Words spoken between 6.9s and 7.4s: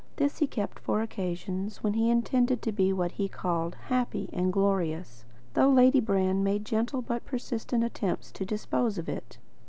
but